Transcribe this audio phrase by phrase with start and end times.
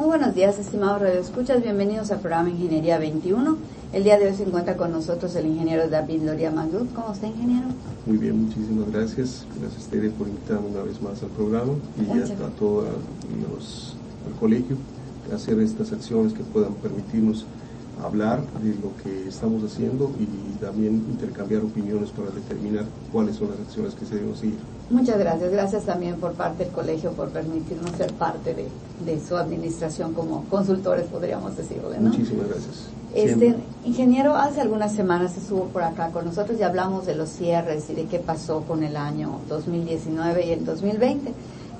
[0.00, 1.62] Muy buenos días, estimados radioescuchas.
[1.62, 3.58] Bienvenidos al programa Ingeniería 21.
[3.92, 6.86] El día de hoy se encuentra con nosotros el ingeniero David Loria Magdud.
[6.94, 7.66] ¿Cómo está, ingeniero?
[8.06, 9.44] Muy bien, muchísimas gracias.
[9.60, 12.86] Gracias, Tere, por invitarme una vez más al programa y a, a todo
[13.52, 13.94] los,
[14.26, 14.78] al colegio
[15.30, 17.44] a hacer estas acciones que puedan permitirnos
[18.04, 23.60] hablar de lo que estamos haciendo y también intercambiar opiniones para determinar cuáles son las
[23.60, 24.58] acciones que se deben seguir.
[24.90, 25.50] Muchas gracias.
[25.52, 28.66] Gracias también por parte del colegio por permitirnos ser parte de,
[29.04, 31.90] de su administración como consultores, podríamos decirlo.
[31.98, 32.08] ¿no?
[32.08, 32.88] Muchísimas gracias.
[33.14, 37.90] Este, ingeniero, hace algunas semanas estuvo por acá con nosotros y hablamos de los cierres
[37.90, 41.32] y de qué pasó con el año 2019 y el 2020.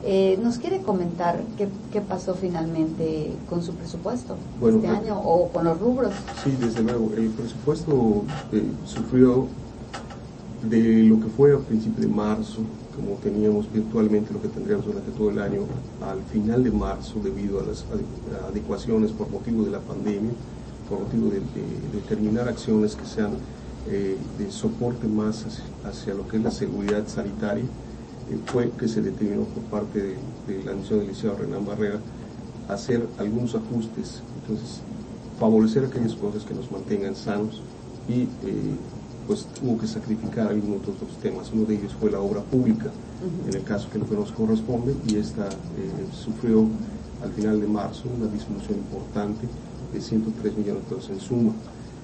[0.02, 5.48] Eh, ¿Nos quiere comentar qué, qué, pasó finalmente con su presupuesto bueno, este año o
[5.48, 6.12] con los rubros?
[6.42, 7.10] Sí, desde luego.
[7.16, 9.46] El presupuesto eh, sufrió
[10.68, 12.60] de lo que fue a principios de marzo,
[12.96, 15.60] como teníamos virtualmente lo que tendríamos durante todo el año,
[16.02, 17.84] al final de marzo, debido a las
[18.48, 20.32] adecuaciones por motivo de la pandemia,
[20.88, 23.32] por motivo de, de, de terminar acciones que sean
[23.88, 27.64] eh, de soporte más hacia, hacia, lo que es la seguridad sanitaria,
[28.46, 30.08] fue que se determinó por parte de,
[30.46, 31.98] de la Administración del Liceo Renan Barrera
[32.68, 34.80] hacer algunos ajustes, entonces
[35.38, 37.62] favorecer aquellas cosas que nos mantengan sanos
[38.08, 38.28] y eh,
[39.26, 41.50] pues tuvo que sacrificar algunos otros temas.
[41.52, 43.48] Uno de ellos fue la obra pública, uh -huh.
[43.48, 46.66] en el caso que nos corresponde, y esta eh, sufrió
[47.22, 49.46] al final de marzo una disminución importante
[49.92, 51.52] de 103 millones de pesos en suma.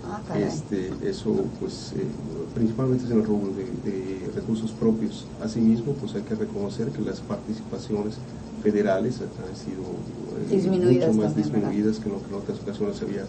[0.08, 2.06] Ah, este, eso, pues, eh,
[2.54, 5.26] principalmente es en el rubro de, de, recursos propios.
[5.42, 8.14] Asimismo, pues hay que reconocer que las participaciones
[8.62, 12.96] federales han sido eh, disminuidas mucho más también, disminuidas que lo que en otras ocasiones
[12.96, 13.24] se había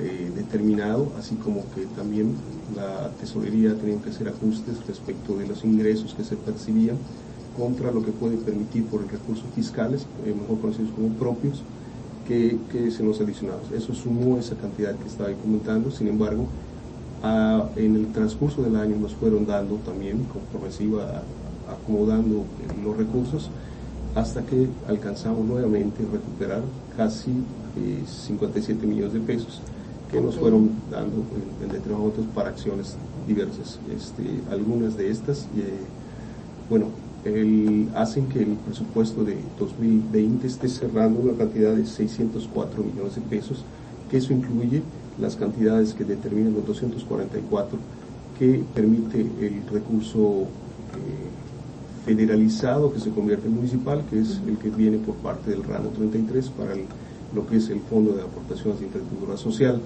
[0.00, 2.34] eh, determinado, así como que también
[2.76, 6.96] la tesorería ha tenido que hacer ajustes respecto de los ingresos que se percibían
[7.56, 11.62] contra lo que puede permitir por el recursos fiscales, mejor conocidos como propios,
[12.28, 13.62] que, que se nos adicionaron.
[13.74, 16.46] Eso sumó esa cantidad que estaba comentando, sin embargo,
[17.22, 21.22] a, en el transcurso del año nos fueron dando también, conforme se iba
[21.68, 22.44] acomodando
[22.84, 23.50] los recursos,
[24.14, 26.62] hasta que alcanzamos nuevamente recuperar
[26.96, 29.60] casi eh, 57 millones de pesos
[30.10, 31.22] que nos fueron dando
[31.62, 32.96] en, en para acciones
[33.26, 33.78] diversas.
[33.94, 35.80] Este, algunas de estas, eh,
[36.68, 36.86] bueno,
[37.24, 43.20] el, hacen que el presupuesto de 2020 esté cerrando una cantidad de 604 millones de
[43.22, 43.64] pesos,
[44.10, 44.82] que eso incluye
[45.20, 47.78] las cantidades que determinan los 244
[48.38, 54.70] que permite el recurso eh, federalizado que se convierte en municipal, que es el que
[54.70, 56.74] viene por parte del ramo 33 para
[57.34, 59.80] lo que es el Fondo de Aportaciones de Infraestructura Social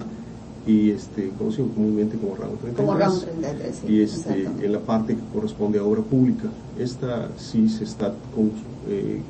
[0.65, 4.79] y este conocido comúnmente como ramo 33, como ramo 33 sí, y este en la
[4.79, 6.49] parte que corresponde a obra pública.
[6.79, 8.51] Esta sí se está con,
[8.87, 9.21] eh,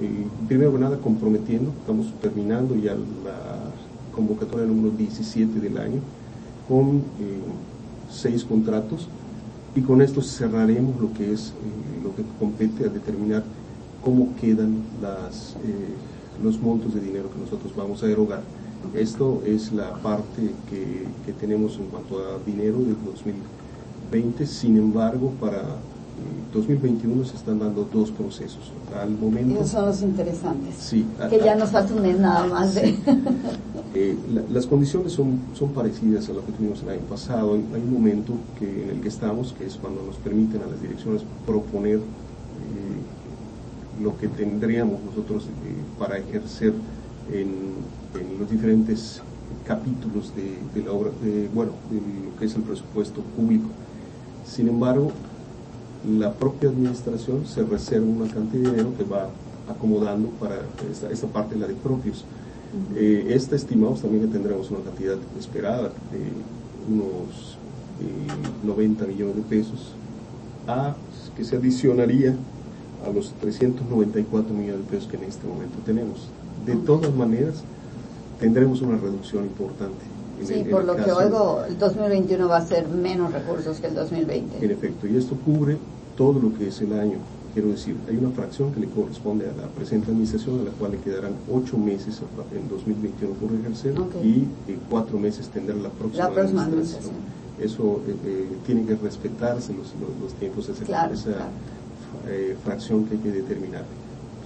[0.00, 1.70] eh, primero que nada comprometiendo.
[1.80, 3.72] Estamos terminando ya la
[4.14, 6.00] convocatoria número 17 del año
[6.68, 7.40] con eh,
[8.10, 9.08] seis contratos.
[9.74, 13.42] Y con esto cerraremos lo que es eh, lo que compete a determinar
[14.04, 15.94] cómo quedan las, eh,
[16.42, 18.42] los montos de dinero que nosotros vamos a erogar.
[18.94, 25.32] Esto es la parte que, que tenemos en cuanto a dinero del 2020, sin embargo,
[25.40, 28.72] para eh, 2021 se están dando dos procesos.
[29.00, 29.60] Al momento.
[29.60, 30.74] Esos son los interesantes.
[30.78, 31.06] Sí.
[31.30, 32.82] Que a, ya nos falta un mes nada más de.
[32.82, 32.98] Sí.
[33.94, 37.54] eh, la, las condiciones son, son parecidas a lo que tuvimos el año pasado.
[37.54, 40.66] Hay, hay, un momento que, en el que estamos, que es cuando nos permiten a
[40.66, 45.48] las direcciones proponer eh, lo que tendríamos nosotros eh,
[45.98, 46.74] para ejercer
[47.32, 47.48] en,
[48.20, 49.22] en, los diferentes
[49.66, 53.68] capítulos de, de la obra, de, bueno, de lo que es el presupuesto público.
[54.46, 55.12] Sin embargo,
[56.18, 59.28] la propia administración se reserva una cantidad de dinero que va
[59.68, 60.56] acomodando para
[60.90, 62.24] esta, esta parte, la de propios.
[62.72, 62.98] Uh -huh.
[62.98, 67.58] eh, esta estimamos también que tendremos una cantidad esperada de unos
[68.00, 69.92] eh, 90 millones de pesos,
[70.66, 70.94] a,
[71.36, 72.34] que se adicionaría
[73.06, 76.28] a los 394 millones de pesos que en este momento tenemos.
[76.66, 77.62] De todas maneras,
[78.38, 80.12] tendremos una reducción importante.
[80.44, 84.64] Sí, por lo que oigo, el 2021 va a ser menos recursos que el 2020.
[84.64, 85.76] En efecto, y esto cubre
[86.16, 87.18] todo lo que es el año.
[87.52, 90.92] Quiero decir, hay una fracción que le corresponde a la presente administración, a la cual
[90.92, 92.20] le quedarán ocho meses
[92.52, 94.48] en 2021 por ejercer okay.
[94.66, 97.14] y eh, cuatro meses tendrá la próxima, la próxima administración.
[97.60, 102.56] Eso eh, eh, tiene que respetarse los, los, los tiempos, esa, claro, esa claro.
[102.64, 103.84] fracción que hay que determinar.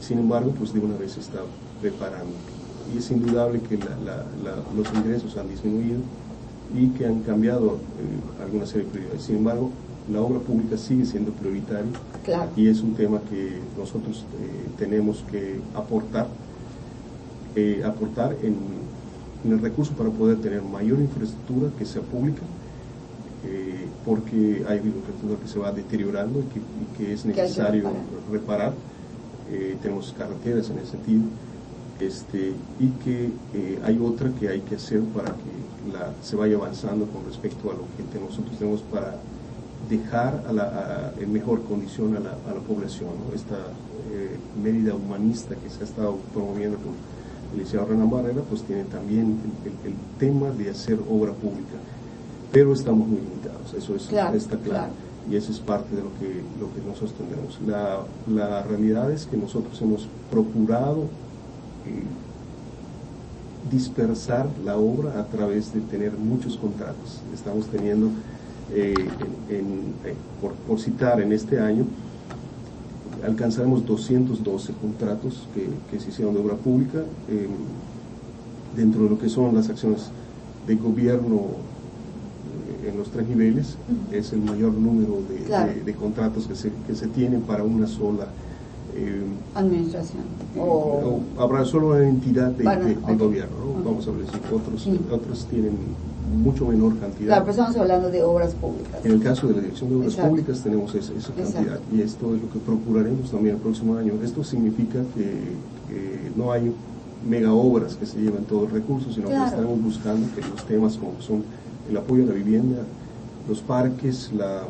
[0.01, 1.39] Sin embargo, pues de una vez está
[1.81, 2.33] preparando
[2.95, 5.99] y es indudable que la, la, la, los ingresos han disminuido
[6.75, 9.23] y que han cambiado eh, alguna serie de prioridades.
[9.23, 9.71] Sin embargo,
[10.13, 11.91] la obra pública sigue siendo prioritaria
[12.25, 12.51] claro.
[12.57, 16.29] y es un tema que nosotros eh, tenemos que aportar
[17.57, 18.57] eh, aportar en,
[19.51, 22.43] el recurso para poder tener mayor infraestructura que sea pública,
[23.47, 27.89] eh, porque hay infraestructura que se va deteriorando y que, es necesario
[28.31, 28.73] reparar.
[29.81, 31.23] tenemos carreteras en ese sentido.
[32.01, 33.31] Este, y que
[33.85, 37.75] hay otra que hay que hacer para que la, se vaya avanzando con respecto a
[37.75, 39.17] lo que nosotros tenemos para
[39.89, 43.11] dejar a la, en mejor condición a la, a la población.
[43.35, 43.57] Esta
[44.13, 46.95] eh, medida humanista que se ha estado promoviendo con
[47.53, 49.39] el licenciado Renan Barrera, pues tiene también
[49.85, 51.77] el, tema de hacer obra pública.
[52.53, 54.93] Pero estamos muy limitados, eso es, está claro.
[55.31, 57.59] Y eso es parte de lo que, lo que nosotros tenemos.
[57.67, 61.09] La, la realidad es que nosotros hemos procurado eh,
[63.71, 67.21] dispersar la obra a través de tener muchos contratos.
[67.35, 68.11] Estamos teniendo
[68.75, 68.95] eh,
[69.49, 69.63] eh,
[70.67, 71.85] por, citar en este año,
[73.25, 76.99] alcanzamos 212 contratos que, se hicieron de obra pública
[77.29, 77.49] eh,
[78.77, 80.11] dentro de lo que son las acciones
[80.67, 81.43] de gobierno
[82.87, 83.77] en los tres niveles,
[84.13, 85.19] es el mayor número
[85.85, 88.29] de, contratos que se, que se tienen para una sola
[89.55, 90.23] administración.
[90.59, 92.65] O, habrá solo una entidad de,
[93.17, 95.77] gobierno, vamos a ver si otros, otros tienen
[96.37, 97.29] mucho menor cantidad.
[97.29, 99.05] Claro, pero estamos hablando de obras públicas.
[99.05, 102.43] En el caso de la Dirección de Obras Públicas tenemos esa, cantidad y esto es
[102.43, 104.15] lo que procuraremos también el próximo año.
[104.23, 105.77] Esto significa que,
[106.37, 106.71] no hay
[107.27, 110.97] mega obras que se lleven todo el recurso, sino que estaremos buscando que los temas
[110.97, 111.45] como son
[111.89, 112.83] el apoyo a la vivienda,
[113.49, 114.65] los parques, la,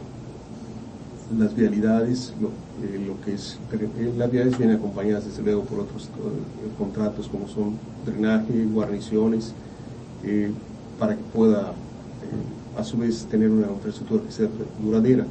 [1.38, 2.48] las vialidades, lo,
[2.86, 6.08] eh, que es, eh, las vialidades vienen acompañadas desde luego por otros eh,
[6.78, 9.52] contratos como son drenaje, guarniciones,
[10.98, 11.72] para que pueda
[12.26, 14.48] eh, a su vez tener una infraestructura que sea
[14.82, 15.26] duradera.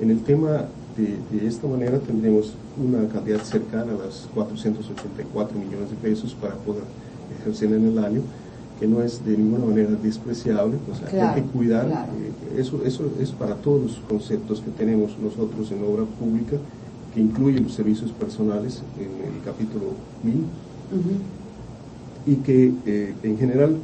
[0.00, 0.66] En el tema
[0.96, 6.54] de, de, esta manera tendremos una cantidad cercana a las 484 millones de pesos para
[6.54, 6.84] poder
[7.40, 8.22] ejercer en el año,
[8.78, 13.10] que no es de ninguna manera despreciable, o sea, hay que cuidar, eh, eso, eso
[13.20, 16.56] es para todos los conceptos que tenemos nosotros en obra pública,
[17.14, 20.44] que incluye los servicios personales en el capítulo 1000,
[22.26, 23.76] y que eh, en general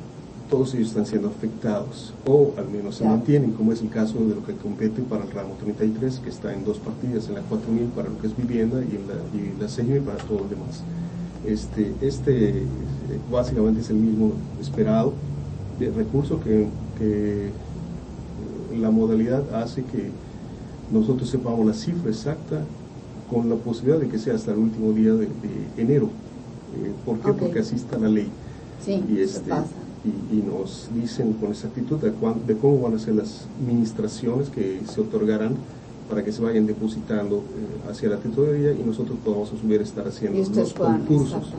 [0.50, 4.34] todos ellos están siendo afectados o al menos se mantienen, como es el caso de
[4.34, 7.84] lo que compete para el ramo 33, que está en dos partidas, en la 4000
[7.96, 10.82] para lo que es vivienda y en la, y la 6000 para todo lo demás.
[11.46, 12.62] Este, este
[13.30, 15.12] básicamente es el mismo esperado
[15.78, 16.68] de recurso que,
[16.98, 17.50] que eh,
[18.78, 20.10] la modalidad hace que
[20.92, 22.62] nosotros sepamos la cifra exacta
[23.28, 25.28] con la posibilidad de que sea hasta el último día de,
[25.76, 26.10] enero.
[26.76, 27.32] Eh, ¿Por qué?
[27.32, 28.28] Porque así está la ley.
[28.84, 29.66] Sí, y este, pasa
[30.04, 35.00] y, nos dicen con exactitud de, de, cómo van a ser las administraciones que se
[35.00, 35.54] otorgarán
[36.12, 39.80] para que se vayan depositando eh, hacia la tesorería y nosotros podamos a su vez
[39.80, 41.54] estar haciendo los concursos.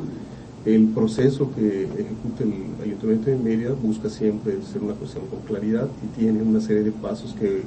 [0.64, 5.88] El proceso que ejecuta el Ayuntamiento de Mérida busca siempre ser una cuestión con claridad
[6.06, 7.64] y tiene una serie de pasos que, eh,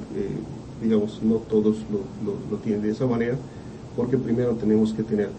[0.81, 3.35] digamos, no todos lo, lo tienen de esa manera,
[3.97, 5.29] porque primero tenemos que tener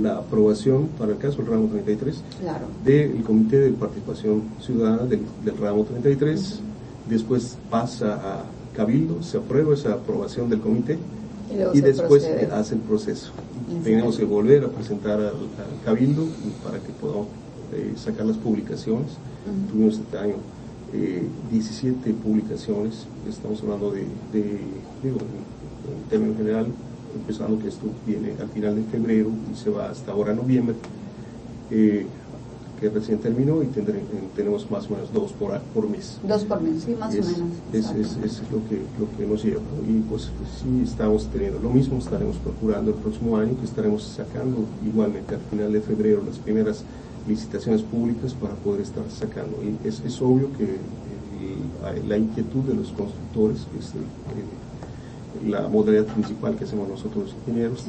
[0.00, 2.22] la aprobación para el caso del ramo 33
[2.84, 5.22] del Comité de Participación Ciudadana del,
[5.60, 6.60] ramo 33,
[7.08, 8.44] después pasa a
[8.74, 10.98] Cabildo, se aprueba esa aprobación del comité
[11.74, 13.32] y, después hace el proceso.
[13.84, 15.34] Tenemos que volver a presentar al,
[15.84, 16.26] Cabildo
[16.64, 17.26] para que podamos
[17.72, 19.12] eh, sacar las publicaciones.
[19.70, 20.36] Tuvimos este año
[21.50, 24.06] 17 eh, publicaciones, estamos hablando de,
[25.02, 26.66] digo, en términos general,
[27.14, 30.76] empezando que esto viene al final de febrero y se va hasta ahora noviembre,
[31.70, 32.06] eh,
[32.82, 34.02] que recién terminó y tendré,
[34.34, 36.18] tenemos más o menos dos por, por mes.
[36.26, 37.38] Dos por mes, sí, más o menos.
[37.72, 37.86] Es,
[38.24, 39.60] es, lo, que, lo que nos lleva.
[39.88, 44.64] Y pues, sí estamos teniendo lo mismo, estaremos procurando el próximo año, que estaremos sacando
[44.84, 46.82] igualmente al final de febrero las primeras
[47.28, 49.58] licitaciones públicas para poder estar sacando.
[49.62, 50.76] Y es, es obvio que
[52.08, 53.92] la inquietud de los constructores, que es
[55.48, 57.84] la modalidad principal que hacemos nosotros los ingenieros,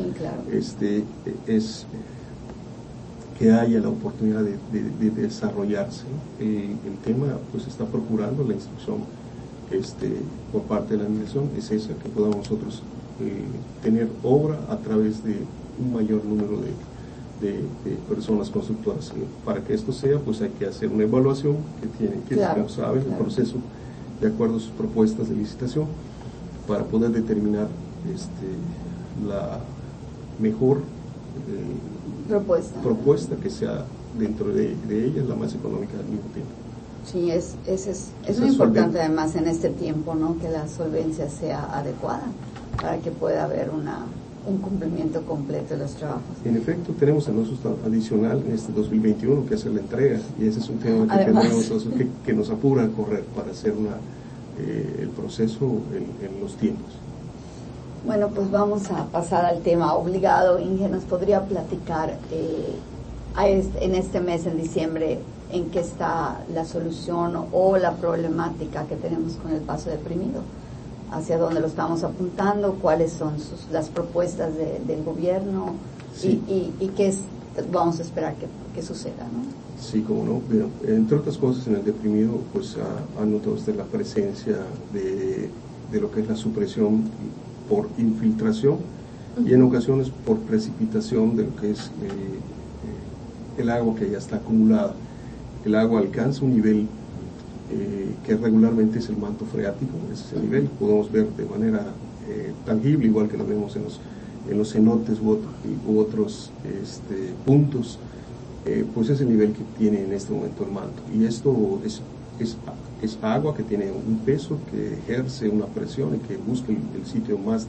[0.51, 1.03] este,
[1.47, 1.87] es
[3.37, 6.05] que haya la oportunidad de, desarrollarse.
[6.39, 8.97] El, tema pues está procurando la instrucción
[9.71, 10.11] este,
[10.51, 12.81] por parte de la administración, es esa, que podamos nosotros
[13.21, 13.43] eh,
[13.81, 15.37] tener obra a través de
[15.79, 16.93] un mayor número de,
[18.07, 19.11] personas constructoras.
[19.43, 23.01] Para que esto sea, pues hay que hacer una evaluación que tiene, que como saben,
[23.01, 23.55] el proceso
[24.21, 25.87] de acuerdo a sus propuestas de licitación
[26.65, 27.67] para poder determinar
[28.15, 29.59] este, la
[30.39, 31.92] mejor eh,
[32.27, 32.81] propuesta.
[32.81, 33.85] propuesta que sea
[34.17, 36.51] dentro de, ella la más económica al mismo tiempo.
[37.11, 40.37] Sí, es, es, es, es muy importante además en este tiempo, ¿no?
[40.39, 42.23] Que la solvencia sea adecuada
[42.81, 44.05] para que pueda haber una,
[44.45, 46.21] un cumplimiento completo de los trabajos.
[46.43, 50.59] En efecto, tenemos el nosotros adicional en este 2021 que es la entrega y ese
[50.59, 51.71] es un tema que tenemos
[52.25, 53.95] que, nos apura a correr para hacer una,
[54.59, 56.91] eh, el proceso en, los tiempos.
[58.05, 60.59] Bueno, pues vamos a pasar al tema obligado.
[60.59, 62.75] Inge, ¿nos podría platicar eh,
[63.39, 65.19] en este mes, en diciembre,
[65.51, 70.41] en qué está la solución o la problemática que tenemos con el paso deprimido?
[71.13, 73.33] hacia dónde lo estamos apuntando, cuáles son
[73.71, 75.73] las propuestas del gobierno
[76.23, 77.19] y, y, qué es,
[77.71, 79.23] vamos a esperar que, suceda.
[79.31, 79.43] ¿no?
[79.79, 80.41] Sí, como no.
[80.87, 82.75] entre otras cosas, en el deprimido, pues
[83.19, 84.57] ha, notado usted la presencia
[84.91, 85.49] de,
[85.99, 87.03] lo que es la supresión
[87.69, 88.77] por infiltración
[89.45, 94.17] y en ocasiones por precipitación de lo que es eh, eh, el agua que ya
[94.17, 94.93] está acumulada.
[95.65, 96.87] El agua alcanza un nivel
[97.71, 101.85] eh, que regularmente es el manto freático, ese es el nivel, podemos ver de manera
[102.65, 103.99] tangible, igual que lo vemos en los,
[104.49, 105.37] en los cenotes u,
[105.99, 106.51] otros
[106.81, 107.99] este, puntos,
[108.93, 111.03] pues es el nivel que tiene en este momento el manto.
[111.13, 112.01] Y esto es,
[112.39, 112.55] es,
[113.03, 117.37] es, agua que tiene un peso, que ejerce una presión y que busca el sitio
[117.37, 117.67] más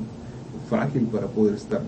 [0.69, 1.83] frágil para poder estar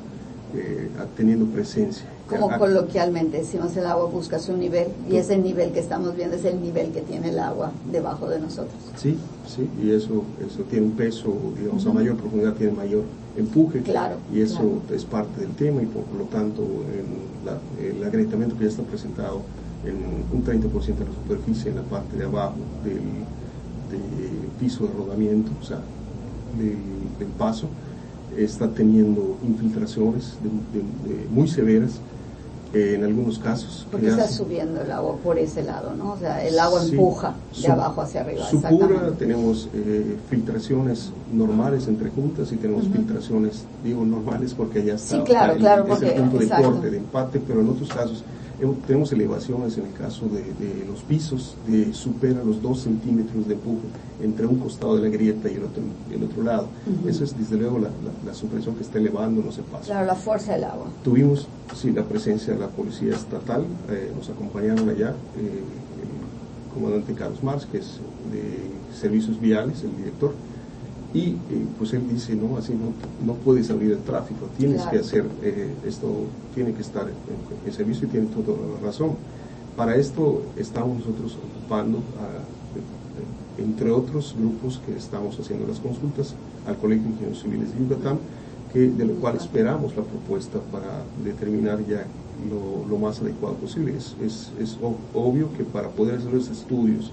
[1.16, 6.16] teniendo presencia como coloquialmente decimos, el agua busca su nivel y ese nivel que estamos
[6.16, 8.74] viendo es el nivel que tiene el agua debajo de nosotros.
[8.96, 13.04] Sí, sí, y eso, eso tiene un peso, digamos, a mayor profundidad tiene mayor
[13.36, 13.80] empuje.
[13.82, 14.16] Claro.
[14.32, 16.66] Y eso es parte del tema y por lo tanto
[17.80, 19.42] el agrietamiento que ya está presentado
[19.84, 19.96] en
[20.32, 23.26] un 30% de la superficie en la parte de abajo del,
[24.58, 25.80] piso de rodamiento, o sea,
[26.58, 27.66] del, paso,
[28.36, 30.34] está teniendo infiltraciones
[31.30, 32.00] muy severas
[32.72, 33.86] en algunos casos.
[33.90, 36.12] Porque está subiendo el agua por ese lado, ¿no?
[36.12, 38.44] O sea, el agua empuja de abajo hacia arriba.
[38.48, 45.16] Supura, tenemos eh, filtraciones normales entre juntas y tenemos filtraciones, digo normales porque ya está.
[45.16, 48.24] Sí, claro, claro, el punto de corte, de empate, pero en otros casos
[48.86, 53.86] tenemos elevaciones en el caso de, los pisos, de supera los 2 centímetros de empuje
[54.22, 56.68] entre un costado de la grieta y el otro, el otro lado.
[57.06, 57.90] Eso es desde luego la,
[58.24, 59.84] la, supresión que está elevando, no se pasa.
[59.84, 60.86] Claro, la fuerza del agua.
[61.04, 65.62] Tuvimos, sí, la presencia de la policía estatal, eh, nos acompañaron allá eh,
[66.00, 68.00] el comandante Carlos Mars, que es
[68.32, 70.32] de servicios viales, el director,
[71.16, 71.36] y eh,
[71.78, 72.92] pues él dice, no, así no,
[73.24, 76.08] no puedes abrir el tráfico, tienes que hacer eh, esto,
[76.54, 79.12] tiene que estar en, servicio y tiene toda la razón.
[79.78, 82.02] Para esto estamos nosotros ocupando,
[83.56, 86.34] entre otros grupos que estamos haciendo las consultas,
[86.66, 88.18] al Colegio de Ingenieros Civiles de Yucatán,
[88.72, 92.04] que, de lo cual esperamos la propuesta para determinar ya
[92.50, 93.96] lo, lo más adecuado posible.
[93.96, 94.76] Es, es, es,
[95.14, 97.10] obvio que para poder hacer los estudios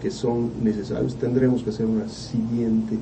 [0.00, 2.96] que son necesarios tendremos que hacer una siguiente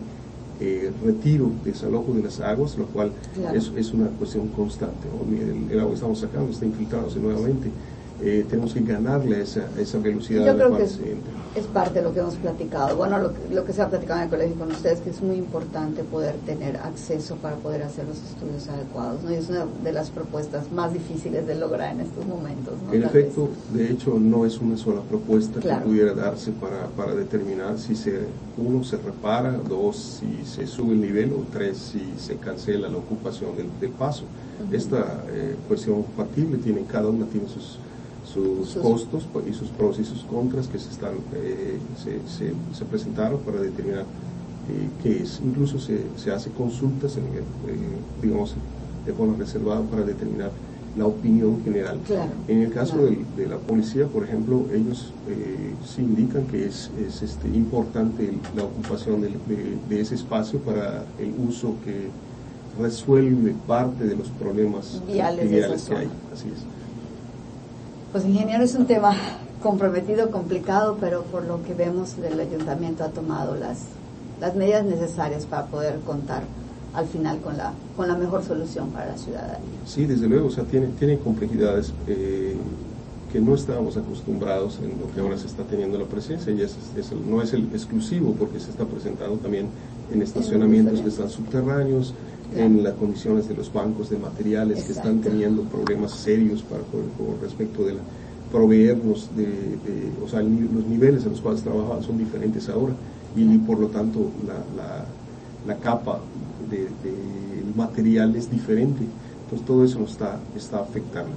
[0.60, 3.12] eh, retiro, desalojo de las aguas, lo cual
[3.54, 5.08] es, es, una cuestión constante.
[5.70, 7.70] El, agua que estamos sacando está infiltrándose nuevamente.
[8.20, 10.44] Eh, tenemos que ganarle esa, esa velocidad.
[10.44, 12.96] Yo creo que es, parte de lo que hemos platicado.
[12.96, 15.36] Bueno, lo, lo, que se ha platicado en el colegio con ustedes, que es muy
[15.36, 19.22] importante poder tener acceso para poder hacer los estudios adecuados.
[19.22, 19.30] ¿no?
[19.30, 22.74] Y es una de las propuestas más difíciles de lograr en estos momentos.
[22.92, 27.78] En efecto, de hecho, no es una sola propuesta que pudiera darse para, para determinar
[27.78, 28.20] si se,
[28.56, 32.98] uno, se repara, dos, si se sube el nivel, o tres, si se cancela la
[32.98, 34.24] ocupación del, del paso.
[34.72, 37.78] Esta eh, cuestión factible tiene, cada una tiene sus
[38.32, 43.40] sus, costos y sus pros y sus contras que se, están, eh, se, se, presentaron
[43.40, 45.40] para determinar eh, qué es.
[45.44, 47.78] Incluso se, se hace consultas, en, eh,
[48.22, 48.54] digamos,
[49.06, 50.50] de forma reservada para determinar
[50.96, 51.98] la opinión general.
[52.48, 57.22] en el caso de, la policía, por ejemplo, ellos eh, sí indican que es, es
[57.22, 59.30] este, importante la ocupación de,
[59.88, 62.08] de, ese espacio para el uso que
[62.82, 66.08] resuelve parte de los problemas viales, que hay.
[66.32, 66.77] Así es.
[68.12, 69.14] Pues ingeniero es un tema
[69.62, 73.80] comprometido, complicado, pero por lo que vemos el ayuntamiento ha tomado las,
[74.40, 76.42] las medidas necesarias para poder contar
[76.94, 79.68] al final con la, con la mejor solución para la ciudadanía.
[79.84, 82.56] Sí, desde luego, o sea, tiene, tiene complejidades eh,
[83.30, 86.76] que no estábamos acostumbrados en lo que ahora se está teniendo la presencia y es,
[87.28, 89.68] no es el exclusivo porque se está presentando también
[90.10, 92.14] en estacionamientos que están subterráneos,
[92.54, 97.40] en las condiciones de los bancos de materiales que están teniendo problemas serios para, con,
[97.42, 98.00] respecto de la,
[98.50, 99.78] proveernos de,
[100.24, 102.94] o sea, los niveles en los cuales trabajan son diferentes ahora
[103.36, 105.04] y, por lo tanto la,
[105.66, 106.20] la, capa
[106.70, 106.88] de,
[107.76, 109.04] material es diferente.
[109.44, 111.30] Entonces todo eso nos está, está afectando.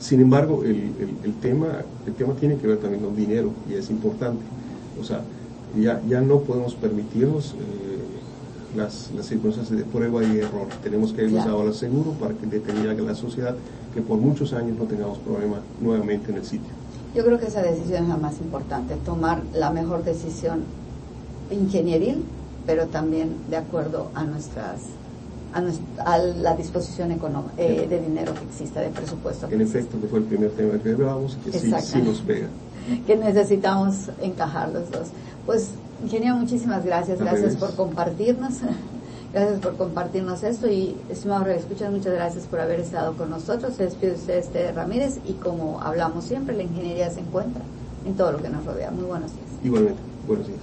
[0.00, 0.90] Sin embargo, el,
[1.24, 1.68] el, tema,
[2.06, 4.42] el tema tiene que ver también con dinero y es importante.
[5.00, 5.22] O sea,
[5.80, 7.52] ya, ya no podemos permitirnos...
[7.52, 7.92] Eh,
[8.76, 10.68] las, las circunstancias de prueba y error.
[10.82, 13.54] Tenemos que irnos ahora seguro para que determine la sociedad
[13.94, 16.70] que por muchos años no tengamos problemas nuevamente en el sitio.
[17.14, 20.62] Yo creo que esa decisión es la más importante, tomar la mejor decisión
[21.50, 22.24] ingenieril,
[22.66, 24.80] pero también de acuerdo a nuestras
[25.52, 29.48] a, la disposición económica, eh, de dinero que exista, de presupuesto.
[29.50, 32.48] En efecto, que fue el primer tema que hablábamos, que sí, sí, nos pega.
[33.06, 35.08] que necesitamos encajar los dos.
[35.44, 35.70] Pues,
[36.02, 37.18] ingeniero, muchísimas gracias.
[37.20, 38.54] Gracias por compartirnos.
[39.32, 43.72] Gracias por compartirnos esto y, estimado escuchas muchas gracias por haber estado con nosotros.
[43.74, 47.62] Se despide usted, este Ramírez, y como hablamos siempre, la ingeniería se encuentra
[48.04, 48.90] en todo lo que nos rodea.
[48.90, 49.46] Muy buenos días.
[49.64, 50.60] Igualmente, buenos días.